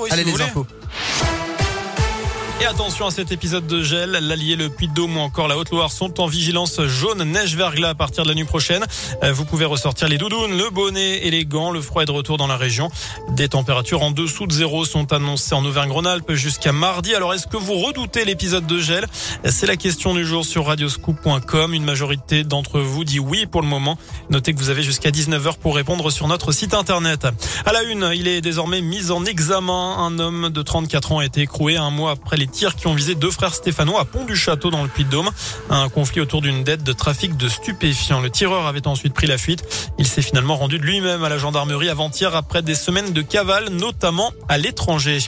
oui, 0.00 0.08
Allez, 0.12 0.24
si 0.24 0.32
les 0.32 0.42
infos. 0.42 0.66
Et 2.60 2.66
attention 2.66 3.06
à 3.06 3.12
cet 3.12 3.30
épisode 3.30 3.68
de 3.68 3.84
gel. 3.84 4.10
L'Allier, 4.10 4.56
le 4.56 4.68
Puy-de-Dôme 4.68 5.16
ou 5.16 5.20
encore 5.20 5.46
la 5.46 5.56
Haute-Loire 5.56 5.92
sont 5.92 6.20
en 6.20 6.26
vigilance 6.26 6.80
jaune 6.86 7.22
neige 7.22 7.54
verglas 7.54 7.90
à 7.90 7.94
partir 7.94 8.24
de 8.24 8.28
la 8.28 8.34
nuit 8.34 8.44
prochaine. 8.44 8.84
Euh, 9.22 9.32
Vous 9.32 9.44
pouvez 9.44 9.64
ressortir 9.64 10.08
les 10.08 10.18
doudounes, 10.18 10.58
le 10.58 10.68
bonnet 10.70 11.18
et 11.24 11.30
les 11.30 11.44
gants. 11.44 11.70
Le 11.70 11.80
froid 11.80 12.02
est 12.02 12.06
de 12.06 12.10
retour 12.10 12.36
dans 12.36 12.48
la 12.48 12.56
région. 12.56 12.90
Des 13.30 13.48
températures 13.48 14.02
en 14.02 14.10
dessous 14.10 14.48
de 14.48 14.52
zéro 14.52 14.84
sont 14.84 15.12
annoncées 15.12 15.54
en 15.54 15.64
Auvergne-Rhône-Alpes 15.64 16.32
jusqu'à 16.32 16.72
mardi. 16.72 17.14
Alors 17.14 17.32
est-ce 17.32 17.46
que 17.46 17.56
vous 17.56 17.74
redoutez 17.74 18.24
l'épisode 18.24 18.66
de 18.66 18.80
gel? 18.80 19.06
C'est 19.44 19.66
la 19.66 19.76
question 19.76 20.12
du 20.12 20.26
jour 20.26 20.44
sur 20.44 20.66
radioscoop.com. 20.66 21.74
Une 21.74 21.84
majorité 21.84 22.42
d'entre 22.42 22.80
vous 22.80 23.04
dit 23.04 23.20
oui 23.20 23.46
pour 23.46 23.62
le 23.62 23.68
moment. 23.68 23.96
Notez 24.30 24.52
que 24.52 24.58
vous 24.58 24.70
avez 24.70 24.82
jusqu'à 24.82 25.10
19h 25.10 25.58
pour 25.58 25.76
répondre 25.76 26.10
sur 26.10 26.26
notre 26.26 26.50
site 26.50 26.74
internet. 26.74 27.28
À 27.64 27.72
la 27.72 27.84
une, 27.84 28.10
il 28.16 28.26
est 28.26 28.40
désormais 28.40 28.80
mis 28.80 29.12
en 29.12 29.24
examen. 29.24 29.96
Un 29.98 30.18
homme 30.18 30.48
de 30.50 30.62
34 30.62 31.12
ans 31.12 31.18
a 31.20 31.24
été 31.24 31.42
écroué 31.42 31.76
un 31.76 31.90
mois 31.90 32.10
après 32.10 32.36
les 32.36 32.47
tirs 32.48 32.76
qui 32.76 32.86
ont 32.86 32.94
visé 32.94 33.14
deux 33.14 33.30
frères 33.30 33.54
stéphanois 33.54 34.00
à 34.00 34.04
Pont-du-Château 34.04 34.70
dans 34.70 34.82
le 34.82 34.88
Puy-de-Dôme. 34.88 35.30
Un 35.70 35.88
conflit 35.88 36.20
autour 36.20 36.42
d'une 36.42 36.64
dette 36.64 36.82
de 36.82 36.92
trafic 36.92 37.36
de 37.36 37.48
stupéfiants. 37.48 38.20
Le 38.20 38.30
tireur 38.30 38.66
avait 38.66 38.86
ensuite 38.86 39.14
pris 39.14 39.26
la 39.26 39.38
fuite. 39.38 39.64
Il 39.98 40.06
s'est 40.06 40.22
finalement 40.22 40.56
rendu 40.56 40.78
de 40.78 40.84
lui-même 40.84 41.24
à 41.24 41.28
la 41.28 41.38
gendarmerie 41.38 41.88
avant-hier 41.88 42.34
après 42.34 42.62
des 42.62 42.74
semaines 42.74 43.12
de 43.12 43.22
cavale, 43.22 43.68
notamment 43.70 44.32
à 44.48 44.58
l'étranger. 44.58 45.18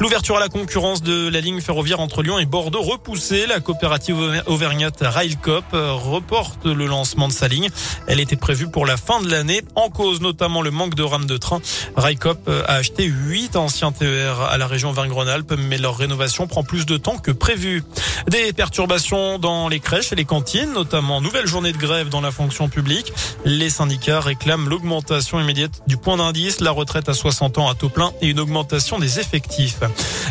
L'ouverture 0.00 0.36
à 0.36 0.40
la 0.40 0.48
concurrence 0.48 1.02
de 1.02 1.28
la 1.28 1.40
ligne 1.40 1.60
ferroviaire 1.60 2.00
entre 2.00 2.22
Lyon 2.22 2.38
et 2.38 2.46
Bordeaux 2.46 2.82
repoussée. 2.82 3.46
La 3.46 3.60
coopérative 3.60 4.42
auvergnate 4.46 4.98
Railcop 5.00 5.64
reporte 5.72 6.66
le 6.66 6.86
lancement 6.86 7.28
de 7.28 7.32
sa 7.32 7.48
ligne. 7.48 7.68
Elle 8.06 8.20
était 8.20 8.36
prévue 8.36 8.70
pour 8.70 8.86
la 8.86 8.96
fin 8.96 9.20
de 9.20 9.30
l'année. 9.30 9.62
En 9.74 9.90
cause 9.90 10.20
notamment 10.20 10.62
le 10.62 10.70
manque 10.70 10.94
de 10.94 11.02
rames 11.02 11.26
de 11.26 11.36
train. 11.36 11.60
Railcop 11.96 12.48
a 12.48 12.74
acheté 12.74 13.04
8 13.04 13.56
anciens 13.56 13.92
TER 13.92 14.40
à 14.40 14.58
la 14.58 14.66
région 14.66 14.90
Auvergne-Rhône-Alpes, 14.90 15.54
mais 15.58 15.78
leur 15.78 15.96
rénovation 15.96 16.46
prend 16.46 16.62
plus 16.68 16.86
de 16.86 16.96
temps 16.96 17.18
que 17.18 17.32
prévu. 17.32 17.82
Des 18.28 18.52
perturbations 18.52 19.38
dans 19.38 19.68
les 19.68 19.80
crèches 19.80 20.12
et 20.12 20.14
les 20.14 20.26
cantines, 20.26 20.72
notamment 20.72 21.20
nouvelle 21.20 21.46
journée 21.46 21.72
de 21.72 21.78
grève 21.78 22.10
dans 22.10 22.20
la 22.20 22.30
fonction 22.30 22.68
publique. 22.68 23.12
Les 23.44 23.70
syndicats 23.70 24.20
réclament 24.20 24.68
l'augmentation 24.68 25.40
immédiate 25.40 25.82
du 25.86 25.96
point 25.96 26.18
d'indice, 26.18 26.60
la 26.60 26.70
retraite 26.70 27.08
à 27.08 27.14
60 27.14 27.58
ans 27.58 27.68
à 27.68 27.74
taux 27.74 27.88
plein 27.88 28.12
et 28.20 28.28
une 28.28 28.38
augmentation 28.38 28.98
des 28.98 29.18
effectifs. 29.18 29.80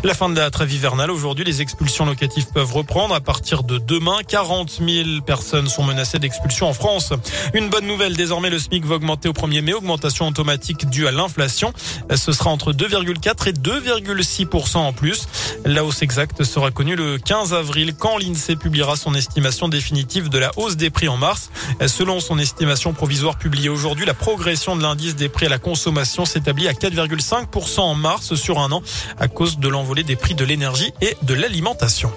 La 0.04 0.14
fin 0.14 0.30
de 0.30 0.36
la 0.36 0.52
trêve 0.52 0.72
hivernale. 0.72 1.10
Aujourd'hui, 1.10 1.44
les 1.44 1.62
expulsions 1.62 2.06
locatives 2.06 2.48
peuvent 2.54 2.72
reprendre 2.72 3.16
à 3.16 3.20
partir 3.20 3.64
de 3.64 3.80
demain. 3.80 4.18
40 4.28 4.80
000 4.88 5.22
personnes 5.26 5.68
sont 5.68 5.84
menacées 5.84 6.20
d'expulsion 6.20 6.68
en 6.68 6.74
France. 6.74 7.14
Une 7.56 7.70
bonne 7.70 7.88
nouvelle, 7.88 8.16
désormais 8.16 8.52
le 8.52 8.60
SMIC 8.60 8.86
va 8.86 8.96
augmenter 8.96 9.28
au 9.28 9.34
1er 9.34 9.62
mai, 9.62 9.74
augmentation 9.74 10.28
automatique 10.28 10.88
due 10.88 11.08
à 11.08 11.12
l'inflation. 11.12 11.74
Ce 12.16 12.32
sera 12.32 12.52
entre 12.52 12.74
2,4 12.74 13.50
et 13.50 13.54
2,6% 13.54 14.78
en 14.78 14.94
plus. 14.94 15.28
La 15.66 15.84
hausse 15.84 16.04
exacte 16.04 16.27
sera 16.44 16.72
connue 16.72 16.96
le 16.96 17.18
15 17.18 17.54
avril 17.54 17.94
quand 17.98 18.18
l'INSEE 18.18 18.56
publiera 18.56 18.96
son 18.96 19.14
estimation 19.14 19.68
définitive 19.68 20.30
de 20.30 20.38
la 20.38 20.52
hausse 20.58 20.78
des 20.78 20.90
prix 20.90 21.08
en 21.08 21.18
mars. 21.18 21.50
Selon 21.86 22.20
son 22.20 22.38
estimation 22.40 22.94
provisoire 22.94 23.38
publiée 23.38 23.70
aujourd'hui, 23.70 24.06
la 24.06 24.14
progression 24.14 24.76
de 24.76 24.82
l'indice 24.82 25.16
des 25.16 25.30
prix 25.30 25.46
à 25.46 25.50
la 25.50 25.60
consommation 25.60 26.26
s'établit 26.26 26.68
à 26.68 26.74
4,5% 26.74 27.80
en 27.80 27.96
mars 27.96 28.36
sur 28.36 28.60
un 28.60 28.72
an 28.72 28.82
à 29.20 29.28
cause 29.28 29.58
de 29.60 29.68
l'envolée 29.68 30.04
des 30.04 30.16
prix 30.16 30.36
de 30.36 30.46
l'énergie 30.46 30.92
et 31.02 31.18
de 31.24 31.34
l'alimentation. 31.34 32.12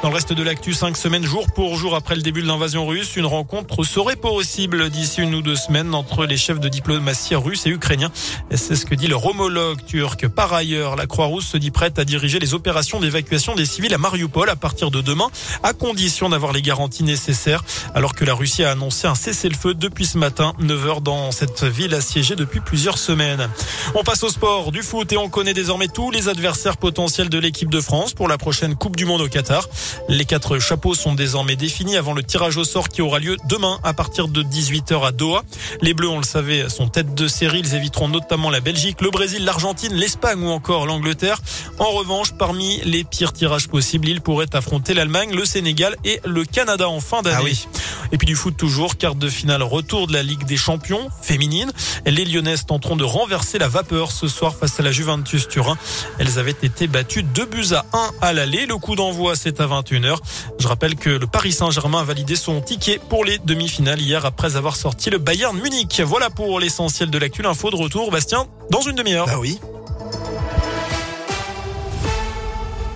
Dans 0.00 0.10
le 0.10 0.14
reste 0.14 0.32
de 0.32 0.44
l'actu, 0.44 0.74
cinq 0.74 0.96
semaines 0.96 1.24
jour 1.24 1.48
pour 1.56 1.76
jour 1.76 1.96
après 1.96 2.14
le 2.14 2.22
début 2.22 2.40
de 2.40 2.46
l'invasion 2.46 2.86
russe, 2.86 3.16
une 3.16 3.26
rencontre 3.26 3.82
serait 3.82 4.14
possible 4.14 4.90
d'ici 4.90 5.20
une 5.22 5.34
ou 5.34 5.42
deux 5.42 5.56
semaines 5.56 5.92
entre 5.92 6.24
les 6.24 6.36
chefs 6.36 6.60
de 6.60 6.68
diplomatie 6.68 7.34
russes 7.34 7.66
et 7.66 7.70
ukrainiens. 7.70 8.12
C'est 8.54 8.76
ce 8.76 8.86
que 8.86 8.94
dit 8.94 9.08
leur 9.08 9.26
homologue 9.26 9.84
turc. 9.84 10.28
Par 10.28 10.52
ailleurs, 10.52 10.94
la 10.94 11.08
Croix-Rouge 11.08 11.42
se 11.42 11.56
dit 11.56 11.72
prête 11.72 11.98
à 11.98 12.04
diriger 12.04 12.38
les 12.38 12.54
opérations 12.54 13.00
d'évacuation 13.00 13.56
des 13.56 13.66
civils 13.66 13.92
à 13.92 13.98
Mariupol 13.98 14.48
à 14.48 14.54
partir 14.54 14.92
de 14.92 15.00
demain, 15.00 15.26
à 15.64 15.72
condition 15.72 16.28
d'avoir 16.28 16.52
les 16.52 16.62
garanties 16.62 17.02
nécessaires, 17.02 17.64
alors 17.92 18.14
que 18.14 18.24
la 18.24 18.34
Russie 18.34 18.62
a 18.62 18.70
annoncé 18.70 19.08
un 19.08 19.16
cessez-le-feu 19.16 19.74
depuis 19.74 20.06
ce 20.06 20.16
matin, 20.16 20.54
9 20.60 20.86
heures 20.86 21.00
dans 21.00 21.32
cette 21.32 21.64
ville 21.64 21.94
assiégée 21.94 22.36
depuis 22.36 22.60
plusieurs 22.60 22.98
semaines. 22.98 23.48
On 23.96 24.04
passe 24.04 24.22
au 24.22 24.28
sport, 24.28 24.70
du 24.70 24.84
foot 24.84 25.12
et 25.12 25.16
on 25.16 25.28
connaît 25.28 25.54
désormais 25.54 25.88
tous 25.88 26.12
les 26.12 26.28
adversaires 26.28 26.76
potentiels 26.76 27.30
de 27.30 27.38
l'équipe 27.38 27.68
de 27.68 27.80
France 27.80 28.14
pour 28.14 28.28
la 28.28 28.38
prochaine 28.38 28.76
Coupe 28.76 28.94
du 28.94 29.04
Monde 29.04 29.22
au 29.22 29.28
Qatar. 29.28 29.66
Les 30.08 30.24
quatre 30.24 30.58
chapeaux 30.58 30.94
sont 30.94 31.14
désormais 31.14 31.56
définis 31.56 31.96
avant 31.96 32.12
le 32.12 32.22
tirage 32.22 32.56
au 32.56 32.64
sort 32.64 32.88
qui 32.88 33.02
aura 33.02 33.18
lieu 33.18 33.36
demain 33.48 33.78
à 33.84 33.92
partir 33.92 34.28
de 34.28 34.42
18h 34.42 35.06
à 35.06 35.12
Doha. 35.12 35.42
Les 35.80 35.94
Bleus, 35.94 36.08
on 36.08 36.18
le 36.18 36.24
savait, 36.24 36.68
sont 36.68 36.88
tête 36.88 37.14
de 37.14 37.28
série. 37.28 37.60
Ils 37.60 37.74
éviteront 37.74 38.08
notamment 38.08 38.50
la 38.50 38.60
Belgique, 38.60 39.00
le 39.00 39.10
Brésil, 39.10 39.44
l'Argentine, 39.44 39.94
l'Espagne 39.94 40.42
ou 40.42 40.48
encore 40.48 40.86
l'Angleterre. 40.86 41.40
En 41.78 41.90
revanche, 41.90 42.32
parmi 42.32 42.80
les 42.84 43.04
pires 43.04 43.32
tirages 43.32 43.68
possibles, 43.68 44.08
ils 44.08 44.20
pourraient 44.20 44.54
affronter 44.54 44.94
l'Allemagne, 44.94 45.34
le 45.34 45.44
Sénégal 45.44 45.96
et 46.04 46.20
le 46.24 46.44
Canada 46.44 46.88
en 46.88 47.00
fin 47.00 47.22
d'année. 47.22 47.52
Ah. 47.54 47.78
Et 48.12 48.18
puis 48.18 48.26
du 48.26 48.34
foot 48.34 48.56
toujours, 48.56 48.96
quart 48.96 49.14
de 49.14 49.28
finale 49.28 49.62
retour 49.62 50.06
de 50.06 50.12
la 50.12 50.22
Ligue 50.22 50.44
des 50.44 50.56
Champions 50.56 51.08
féminine. 51.22 51.70
Les 52.06 52.24
Lyonnaises 52.24 52.66
tenteront 52.66 52.96
de 52.96 53.04
renverser 53.04 53.58
la 53.58 53.68
vapeur 53.68 54.12
ce 54.12 54.28
soir 54.28 54.54
face 54.54 54.78
à 54.80 54.82
la 54.82 54.92
Juventus 54.92 55.48
Turin. 55.48 55.76
Elles 56.18 56.38
avaient 56.38 56.50
été 56.50 56.86
battues 56.86 57.22
2 57.22 57.44
buts 57.46 57.72
à 57.72 57.84
1 57.92 58.10
à 58.20 58.32
l'aller. 58.32 58.66
Le 58.66 58.76
coup 58.76 58.96
d'envoi, 58.96 59.36
c'est 59.36 59.60
à 59.60 59.66
21h. 59.66 60.16
Je 60.58 60.68
rappelle 60.68 60.96
que 60.96 61.10
le 61.10 61.26
Paris 61.26 61.52
Saint-Germain 61.52 62.00
a 62.00 62.04
validé 62.04 62.36
son 62.36 62.60
ticket 62.60 63.00
pour 63.08 63.24
les 63.24 63.38
demi-finales 63.38 64.00
hier 64.00 64.24
après 64.24 64.56
avoir 64.56 64.76
sorti 64.76 65.10
le 65.10 65.18
Bayern 65.18 65.58
Munich. 65.58 66.00
Voilà 66.04 66.30
pour 66.30 66.60
l'essentiel 66.60 67.10
de 67.10 67.18
l'actu. 67.18 67.42
L'info 67.42 67.70
de 67.70 67.76
retour, 67.76 68.10
Bastien, 68.10 68.46
dans 68.70 68.80
une 68.80 68.96
demi-heure. 68.96 69.26
Bah 69.26 69.38
oui. 69.38 69.58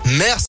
Merci. 0.05 0.41